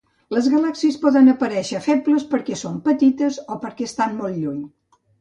Les 0.35 0.45
galàxies 0.53 0.97
poden 1.03 1.29
aparèixer 1.33 1.83
febles 1.89 2.27
perquè 2.33 2.59
són 2.65 2.83
petites 2.91 3.41
o 3.59 3.63
perquè 3.67 3.93
estan 3.93 4.21
molt 4.25 4.45
lluny. 4.45 4.63